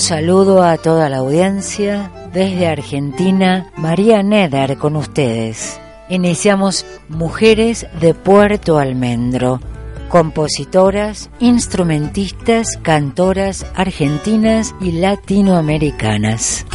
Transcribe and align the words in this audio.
Saludo 0.00 0.62
a 0.62 0.78
toda 0.78 1.08
la 1.08 1.18
audiencia. 1.18 2.10
Desde 2.32 2.66
Argentina, 2.66 3.70
María 3.76 4.22
Neder 4.22 4.78
con 4.78 4.96
ustedes. 4.96 5.78
Iniciamos 6.08 6.86
Mujeres 7.08 7.86
de 8.00 8.14
Puerto 8.14 8.78
Almendro, 8.78 9.60
compositoras, 10.08 11.28
instrumentistas, 11.38 12.78
cantoras 12.82 13.66
argentinas 13.74 14.74
y 14.80 14.92
latinoamericanas. 14.92 16.66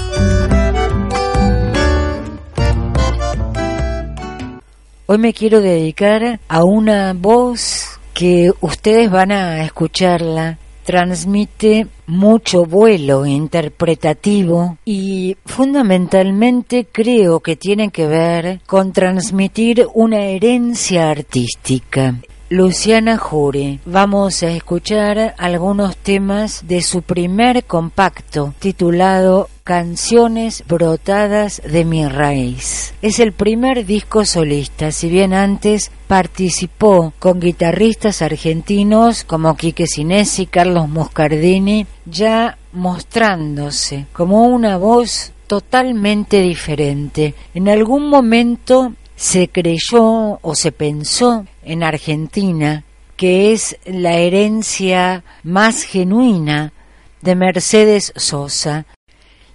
Hoy 5.07 5.17
me 5.17 5.33
quiero 5.33 5.61
dedicar 5.61 6.39
a 6.47 6.63
una 6.63 7.13
voz 7.13 7.99
que 8.13 8.51
ustedes 8.61 9.09
van 9.09 9.31
a 9.31 9.63
escucharla 9.63 10.59
transmite 10.85 11.87
mucho 12.07 12.65
vuelo 12.65 13.25
interpretativo 13.25 14.77
y 14.85 15.37
fundamentalmente 15.45 16.87
creo 16.91 17.39
que 17.39 17.55
tiene 17.55 17.89
que 17.89 18.07
ver 18.07 18.61
con 18.65 18.91
transmitir 18.91 19.87
una 19.93 20.23
herencia 20.25 21.09
artística. 21.09 22.15
Luciana 22.49 23.17
Jure. 23.17 23.79
Vamos 23.85 24.43
a 24.43 24.51
escuchar 24.51 25.33
algunos 25.39 25.97
temas 25.97 26.67
de 26.67 26.83
su 26.83 27.01
primer 27.01 27.63
compacto 27.63 28.53
titulado 28.59 29.49
Canciones 29.63 30.63
brotadas 30.67 31.59
de 31.67 31.85
mi 31.85 32.07
raíz. 32.07 32.93
Es 33.01 33.19
el 33.19 33.31
primer 33.31 33.87
disco 33.87 34.25
solista, 34.25 34.91
si 34.91 35.09
bien 35.09 35.33
antes 35.33 35.89
participó 36.07 37.13
con 37.17 37.39
guitarristas 37.39 38.21
argentinos 38.21 39.23
como 39.23 39.57
Quique 39.57 39.87
Sinesi, 39.87 40.45
Carlos 40.45 40.87
Moscardini, 40.87 41.87
ya 42.05 42.59
mostrándose 42.73 44.05
como 44.13 44.43
una 44.43 44.77
voz 44.77 45.31
totalmente 45.47 46.41
diferente. 46.41 47.33
En 47.55 47.69
algún 47.69 48.07
momento 48.07 48.93
se 49.15 49.47
creyó 49.47 50.39
o 50.41 50.55
se 50.55 50.71
pensó 50.71 51.45
en 51.63 51.83
Argentina 51.83 52.83
que 53.15 53.53
es 53.53 53.77
la 53.85 54.13
herencia 54.13 55.23
más 55.43 55.83
genuina 55.83 56.73
de 57.21 57.35
Mercedes 57.35 58.11
Sosa 58.15 58.85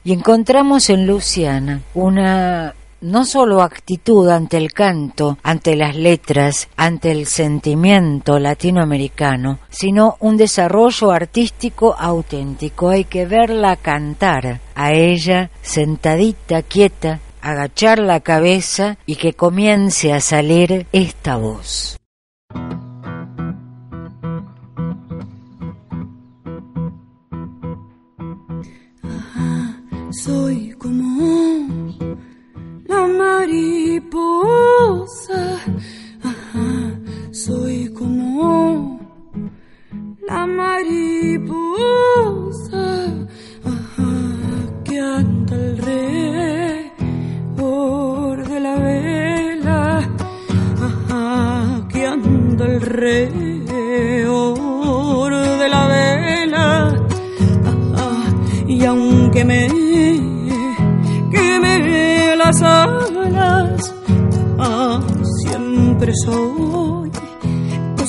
y 0.02 0.12
encontramos 0.12 0.88
en 0.88 1.06
Luciana 1.06 1.82
una 1.94 2.74
no 3.02 3.24
solo 3.24 3.62
actitud 3.62 4.28
ante 4.28 4.58
el 4.58 4.72
canto, 4.72 5.38
ante 5.42 5.74
las 5.74 5.96
letras, 5.96 6.68
ante 6.76 7.10
el 7.10 7.26
sentimiento 7.26 8.38
latinoamericano, 8.38 9.58
sino 9.70 10.16
un 10.20 10.36
desarrollo 10.36 11.10
artístico 11.10 11.96
auténtico. 11.98 12.90
Hay 12.90 13.04
que 13.04 13.24
verla 13.24 13.76
cantar 13.76 14.60
a 14.74 14.92
ella 14.92 15.50
sentadita, 15.62 16.62
quieta, 16.62 17.20
agachar 17.42 17.98
la 17.98 18.20
cabeza 18.20 18.98
y 19.06 19.16
que 19.16 19.32
comience 19.32 20.12
a 20.12 20.20
salir 20.20 20.86
esta 20.92 21.36
voz. 21.36 22.00
soy 30.12 30.72
como 30.72 31.88
la 32.86 33.06
mariposa, 33.06 34.58
soy 37.30 37.88
como 37.94 39.00
la 40.28 40.46
mariposa. 40.46 41.86
Que 44.84 44.98
anda 44.98 45.54
alrededor 45.54 46.09
alrededor 52.80 54.40
de 55.58 55.68
la 55.68 55.86
vela, 55.86 56.94
y 58.66 58.84
aunque 58.84 59.44
me 59.44 59.68
queme 61.30 62.36
las 62.36 62.62
alas, 62.62 63.94
siempre 65.42 66.12
soy 66.24 67.10
tu 67.96 68.02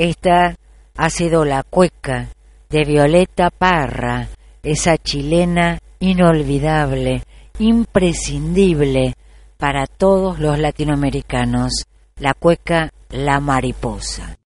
Esta 0.00 0.56
ha 0.96 1.10
sido 1.10 1.44
la 1.44 1.62
cueca 1.62 2.28
de 2.70 2.86
Violeta 2.86 3.50
Parra, 3.50 4.28
esa 4.62 4.96
chilena 4.96 5.78
inolvidable, 5.98 7.22
imprescindible 7.58 9.12
para 9.58 9.86
todos 9.86 10.38
los 10.38 10.58
latinoamericanos, 10.58 11.84
la 12.16 12.32
cueca 12.32 12.88
La 13.10 13.40
Mariposa. 13.40 14.38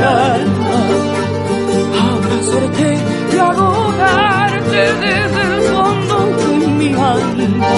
Calma. 0.00 0.78
Abrazarte 2.10 2.90
y 3.32 3.38
adorarte 3.38 4.82
desde 5.04 5.42
el 5.48 5.60
fondo 5.70 6.16
de 6.40 6.66
mi 6.78 6.90
alma. 6.94 7.74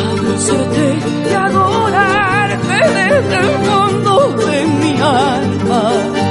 Abrazarte 0.00 0.86
y 1.30 1.34
adorarte 1.34 2.76
desde 3.00 3.36
el 3.44 3.52
fondo 3.68 4.14
de 4.46 4.58
mi 4.80 4.92
alma 5.00 6.24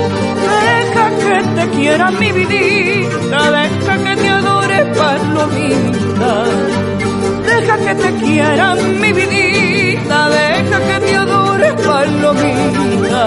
que 1.33 1.43
te 1.55 1.69
quiera 1.75 2.11
mi 2.11 2.31
vidita, 2.31 3.51
deja 3.51 3.97
que 3.97 4.15
te 4.15 4.29
adore 4.29 4.85
palomita. 4.97 6.45
Deja 7.45 7.77
que 7.77 7.95
te 7.95 8.13
quiera 8.19 8.75
mi 8.75 9.11
vidita, 9.13 10.29
deja 10.29 10.79
que 10.79 10.99
te 11.05 11.15
adore 11.15 11.73
palomita. 11.73 13.23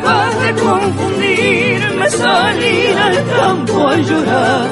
Capaz 0.00 0.38
de 0.40 0.52
confundirme, 0.62 2.10
salir 2.10 2.96
al 2.96 3.16
campo 3.36 3.88
a 3.88 3.96
llorar. 3.96 4.68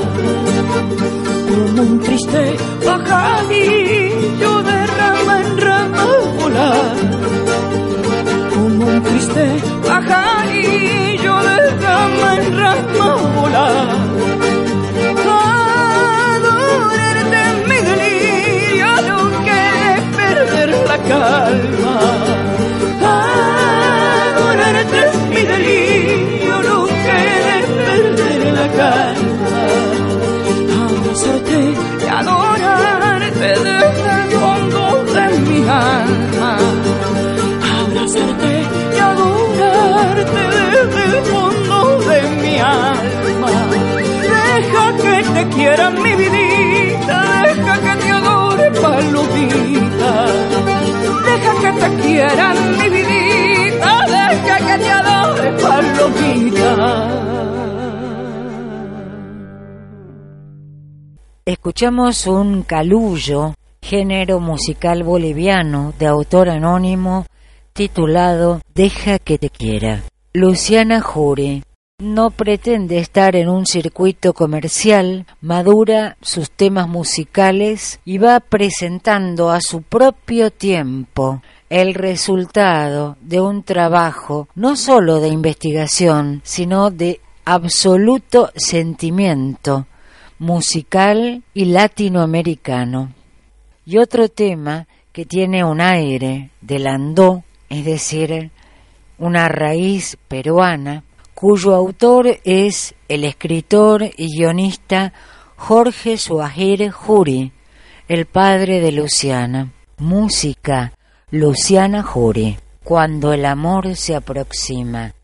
Como 1.48 1.82
un 1.82 2.00
triste 2.00 2.56
pajarillo 2.84 4.62
de 4.62 4.86
rama 4.86 5.40
en 5.40 5.58
rama 5.58 6.06
volar. 6.38 6.96
Como 8.54 8.86
un 8.86 9.02
triste 9.02 9.46
pajarillo 9.86 11.34
de 11.48 11.70
rama 11.80 12.34
en 12.36 12.58
rama 12.58 13.16
volar 13.36 14.06
calma. 21.08 22.35
Que 45.56 45.62
te 45.62 45.76
quiera 45.76 45.90
mi 45.90 46.14
vidita, 46.14 47.42
deja 47.42 47.80
que 47.80 48.02
te 48.02 48.10
adore 48.10 48.70
palomita 48.70 50.26
Deja 51.24 51.52
que 51.60 51.80
te 51.80 52.02
quiera 52.02 52.54
mi 52.54 52.88
vidita, 52.88 54.06
deja 54.06 54.56
que 54.58 54.84
te 54.84 54.90
adore 54.90 55.52
palomita. 55.62 56.70
Escuchamos 61.44 62.26
un 62.26 62.62
calullo, 62.62 63.54
género 63.80 64.40
musical 64.40 65.04
boliviano 65.04 65.94
de 65.98 66.06
autor 66.06 66.48
anónimo 66.48 67.26
titulado 67.72 68.60
Deja 68.74 69.18
que 69.18 69.38
te 69.38 69.50
quiera. 69.50 70.02
Luciana 70.32 71.00
Jure 71.00 71.62
no 71.98 72.30
pretende 72.30 72.98
estar 72.98 73.36
en 73.36 73.48
un 73.48 73.64
circuito 73.64 74.34
comercial, 74.34 75.24
madura 75.40 76.18
sus 76.20 76.50
temas 76.50 76.88
musicales 76.88 78.00
y 78.04 78.18
va 78.18 78.40
presentando 78.40 79.48
a 79.50 79.62
su 79.62 79.80
propio 79.80 80.50
tiempo 80.50 81.40
el 81.70 81.94
resultado 81.94 83.16
de 83.22 83.40
un 83.40 83.62
trabajo 83.62 84.46
no 84.54 84.76
sólo 84.76 85.20
de 85.20 85.28
investigación, 85.28 86.42
sino 86.44 86.90
de 86.90 87.22
absoluto 87.46 88.52
sentimiento 88.54 89.86
musical 90.38 91.44
y 91.54 91.64
latinoamericano. 91.64 93.14
Y 93.86 93.96
otro 93.96 94.28
tema 94.28 94.86
que 95.12 95.24
tiene 95.24 95.64
un 95.64 95.80
aire 95.80 96.50
de 96.60 96.78
landó, 96.78 97.42
es 97.70 97.86
decir, 97.86 98.50
una 99.18 99.48
raíz 99.48 100.18
peruana, 100.28 101.02
cuyo 101.36 101.74
autor 101.74 102.40
es 102.44 102.94
el 103.08 103.22
escritor 103.24 104.10
y 104.16 104.38
guionista 104.38 105.12
Jorge 105.56 106.16
Suajir 106.16 106.90
Juri, 106.90 107.52
el 108.08 108.24
padre 108.24 108.80
de 108.80 108.90
Luciana. 108.90 109.70
Música, 109.98 110.94
Luciana 111.30 112.02
Juri. 112.02 112.56
Cuando 112.82 113.34
el 113.34 113.44
amor 113.44 113.96
se 113.96 114.14
aproxima. 114.14 115.15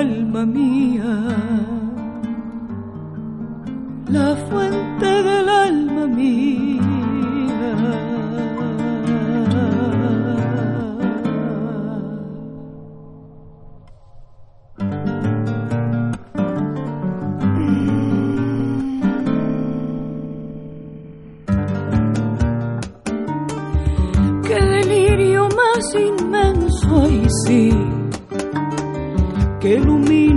Alma 0.00 0.44
mía, 0.46 1.12
la 4.08 4.36
fuente 4.48 5.10
del 5.28 5.48
alma 5.48 6.06
mía. 6.06 6.91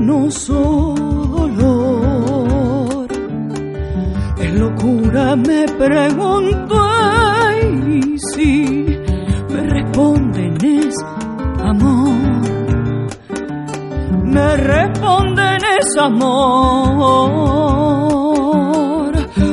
Luminoso 0.06 0.94
dolor. 1.36 3.08
Es 4.38 4.54
locura, 4.54 5.36
me 5.36 5.66
pregunto, 5.66 6.76
y 7.88 8.18
si 8.20 8.86
me 9.50 9.62
responden 9.70 10.58
es 10.64 10.96
amor. 11.64 12.16
Me 14.24 14.58
responden 14.58 15.62
es 15.80 15.98
amor. 15.98 16.36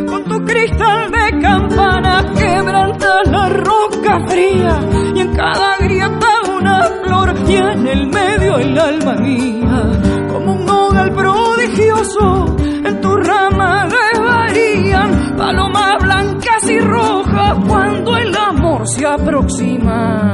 Con 0.06 0.24
tu 0.24 0.44
cristal 0.44 1.10
de 1.10 1.40
campana 1.40 2.24
quebrantas 2.36 3.28
la 3.30 3.48
roca 3.48 4.20
fría 4.28 4.80
y 5.14 5.20
en 5.20 5.34
cada 5.34 5.78
grieta 5.78 6.28
una 6.58 6.82
flor 7.04 7.34
y 7.48 7.54
en 7.54 7.86
el 7.86 8.06
medio 8.08 8.58
el 8.58 8.78
alma 8.78 9.14
mía 9.14 10.11
como 10.44 10.54
un 10.54 10.64
nodal 10.64 11.12
prodigioso 11.12 12.56
en 12.58 13.00
tu 13.00 13.16
rama 13.16 13.88
varían 14.18 15.36
palomas 15.36 16.02
blancas 16.02 16.70
y 16.70 16.78
rojas 16.80 17.58
cuando 17.68 18.16
el 18.16 18.36
amor 18.36 18.82
se 18.88 19.06
aproxima. 19.06 20.31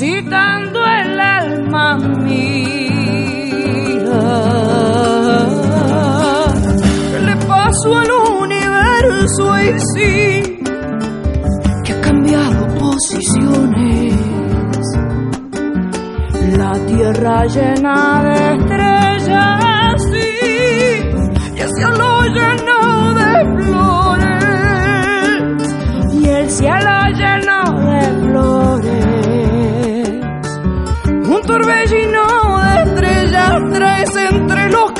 visitando 0.00 0.80
el 0.82 1.20
alma 1.20 1.98
mía. 1.98 2.40
Le 7.26 7.36
paso 7.46 7.98
al 7.98 8.10
universo 8.40 9.60
y 9.60 9.78
sí, 9.92 10.62
que 11.84 11.92
ha 11.92 12.00
cambiado 12.00 12.66
posiciones. 12.78 14.14
La 16.56 16.72
tierra 16.86 17.44
llena 17.44 18.22
de 18.22 18.54
estrellas 18.54 18.89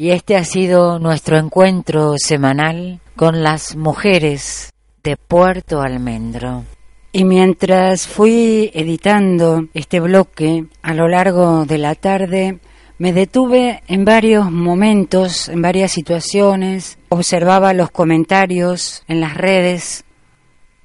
Y 0.00 0.12
este 0.12 0.36
ha 0.36 0.44
sido 0.44 1.00
nuestro 1.00 1.38
encuentro 1.38 2.14
semanal 2.18 3.00
con 3.16 3.42
las 3.42 3.74
mujeres 3.74 4.72
de 5.02 5.16
Puerto 5.16 5.80
Almendro. 5.80 6.62
Y 7.10 7.24
mientras 7.24 8.06
fui 8.06 8.70
editando 8.74 9.66
este 9.74 9.98
bloque 9.98 10.66
a 10.82 10.94
lo 10.94 11.08
largo 11.08 11.64
de 11.64 11.78
la 11.78 11.96
tarde, 11.96 12.60
me 12.98 13.12
detuve 13.12 13.82
en 13.88 14.04
varios 14.04 14.52
momentos, 14.52 15.48
en 15.48 15.62
varias 15.62 15.90
situaciones, 15.90 16.96
observaba 17.08 17.72
los 17.72 17.90
comentarios 17.90 19.02
en 19.08 19.20
las 19.20 19.36
redes 19.36 20.04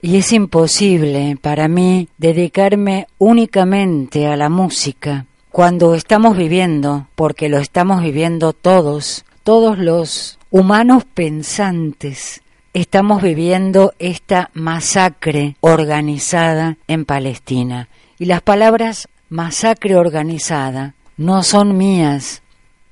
y 0.01 0.17
es 0.17 0.33
imposible 0.33 1.37
para 1.39 1.67
mí 1.67 2.09
dedicarme 2.17 3.05
únicamente 3.19 4.25
a 4.25 4.35
la 4.35 4.49
música 4.49 5.27
cuando 5.53 5.93
estamos 5.93 6.35
viviendo, 6.35 7.05
porque 7.13 7.47
lo 7.47 7.59
estamos 7.59 8.01
viviendo 8.01 8.53
todos, 8.53 9.23
todos 9.43 9.77
los 9.77 10.39
humanos 10.49 11.03
pensantes, 11.05 12.41
estamos 12.73 13.21
viviendo 13.21 13.93
esta 13.99 14.49
masacre 14.55 15.55
organizada 15.59 16.77
en 16.87 17.05
Palestina. 17.05 17.87
Y 18.17 18.25
las 18.25 18.41
palabras 18.41 19.07
masacre 19.29 19.95
organizada 19.95 20.95
no 21.17 21.43
son 21.43 21.77
mías, 21.77 22.41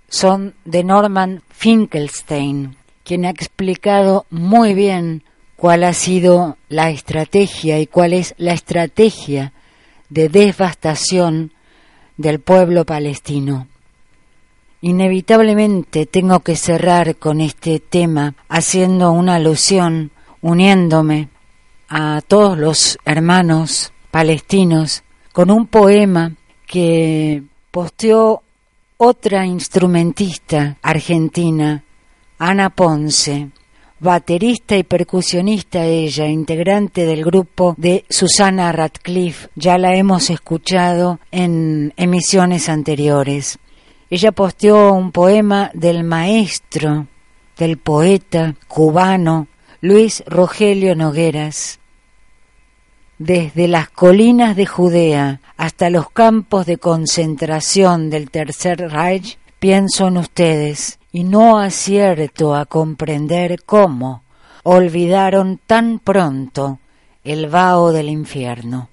son 0.08 0.53
de 0.63 0.84
Norman 0.84 1.41
Finkelstein, 1.50 2.75
quien 3.03 3.25
ha 3.25 3.32
explicado 3.32 4.27
muy 4.30 4.75
bien 4.75 5.24
cuál 5.56 5.84
ha 5.84 5.94
sido 5.94 6.58
la 6.70 6.91
estrategia 6.91 7.80
y 7.80 7.88
cuál 7.88 8.13
es 8.13 8.36
la 8.38 8.53
estrategia 8.53 9.51
de 10.10 10.30
devastación 10.30 11.53
del 12.18 12.39
pueblo 12.39 12.86
palestino. 12.86 13.68
Inevitablemente 14.82 16.06
tengo 16.06 16.39
que 16.39 16.56
cerrar 16.56 17.15
con 17.18 17.39
este 17.39 17.80
tema 17.80 18.34
haciendo 18.50 19.12
una 19.12 19.36
alusión, 19.36 20.12
uniéndome 20.41 21.30
a 21.88 22.22
todos 22.27 22.58
los 22.58 22.98
hermanos 23.06 23.94
palestinos 24.10 25.03
con 25.34 25.51
un 25.51 25.68
poema 25.68 26.34
que 26.65 27.44
posteó 27.70 28.41
otra 28.98 29.46
instrumentista 29.46 30.77
argentina, 30.82 31.84
Ana 32.38 32.70
Ponce, 32.70 33.50
baterista 34.01 34.75
y 34.75 34.84
percusionista 34.84 35.86
ella, 35.86 36.25
integrante 36.25 37.05
del 37.05 37.24
grupo 37.24 37.75
de 37.77 38.03
Susana 38.10 38.72
Radcliffe, 38.72 39.50
ya 39.55 39.77
la 39.77 39.96
hemos 39.96 40.31
escuchado 40.31 41.20
en 41.29 41.93
emisiones 41.98 42.67
anteriores. 42.67 43.60
Ella 44.10 44.31
posteó 44.31 44.91
un 44.93 45.12
poema 45.12 45.70
del 45.75 46.03
maestro, 46.03 47.05
del 47.58 47.77
poeta 47.77 48.55
cubano 48.67 49.48
Luis 49.81 50.24
Rogelio 50.25 50.96
Nogueras, 50.96 51.79
desde 53.20 53.67
las 53.67 53.88
colinas 53.91 54.55
de 54.55 54.65
Judea 54.65 55.41
hasta 55.58 55.91
los 55.91 56.10
campos 56.10 56.65
de 56.65 56.77
concentración 56.77 58.10
del 58.10 58.31
Tercer 58.31 58.89
Reich, 58.89 59.38
pienso 59.60 60.08
en 60.08 60.17
ustedes 60.17 60.98
y 61.12 61.24
no 61.24 61.60
acierto 61.60 62.56
a 62.56 62.65
comprender 62.65 63.63
cómo 63.63 64.24
olvidaron 64.63 65.60
tan 65.65 66.00
pronto 66.00 66.80
el 67.24 67.48
vaho 67.48 67.91
del 67.91 68.10
infierno. 68.10 68.89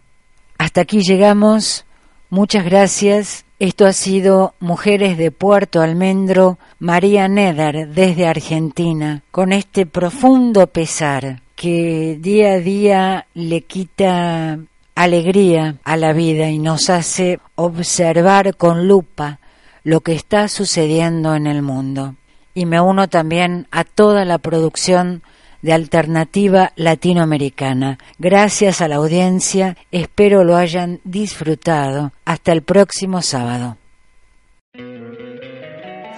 Hasta 0.58 0.82
aquí 0.82 1.00
llegamos. 1.00 1.84
Muchas 2.30 2.64
gracias. 2.64 3.44
Esto 3.58 3.86
ha 3.86 3.92
sido 3.92 4.54
Mujeres 4.60 5.18
de 5.18 5.30
Puerto 5.30 5.80
Almendro, 5.80 6.58
María 6.78 7.26
Neder 7.28 7.88
desde 7.88 8.26
Argentina, 8.26 9.22
con 9.30 9.52
este 9.52 9.86
profundo 9.86 10.66
pesar 10.68 11.42
que 11.56 12.16
día 12.20 12.52
a 12.52 12.58
día 12.58 13.26
le 13.34 13.62
quita 13.62 14.58
alegría 14.94 15.76
a 15.82 15.96
la 15.96 16.12
vida 16.12 16.50
y 16.50 16.58
nos 16.58 16.88
hace 16.88 17.40
observar 17.56 18.56
con 18.56 18.86
lupa 18.86 19.40
lo 19.84 20.00
que 20.00 20.12
está 20.12 20.48
sucediendo 20.48 21.34
en 21.34 21.46
el 21.46 21.62
mundo. 21.62 22.16
Y 22.54 22.66
me 22.66 22.80
uno 22.80 23.08
también 23.08 23.66
a 23.70 23.84
toda 23.84 24.24
la 24.24 24.38
producción 24.38 25.22
de 25.62 25.72
alternativa 25.72 26.72
latinoamericana. 26.76 27.98
Gracias 28.18 28.80
a 28.80 28.88
la 28.88 28.96
audiencia, 28.96 29.76
espero 29.90 30.44
lo 30.44 30.56
hayan 30.56 31.00
disfrutado. 31.04 32.12
Hasta 32.24 32.52
el 32.52 32.62
próximo 32.62 33.22
sábado. 33.22 33.76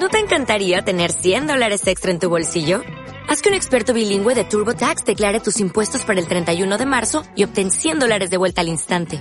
¿No 0.00 0.08
te 0.08 0.18
encantaría 0.18 0.82
tener 0.82 1.12
100 1.12 1.46
dólares 1.46 1.86
extra 1.86 2.10
en 2.10 2.18
tu 2.18 2.30
bolsillo? 2.30 2.82
Haz 3.28 3.42
que 3.42 3.50
un 3.50 3.54
experto 3.54 3.92
bilingüe 3.92 4.34
de 4.34 4.44
TurboTax 4.44 5.04
declare 5.04 5.40
tus 5.40 5.60
impuestos 5.60 6.04
para 6.04 6.18
el 6.18 6.26
31 6.26 6.78
de 6.78 6.86
marzo 6.86 7.22
y 7.36 7.44
obtén 7.44 7.70
100 7.70 7.98
dólares 7.98 8.30
de 8.30 8.38
vuelta 8.38 8.62
al 8.62 8.68
instante. 8.68 9.20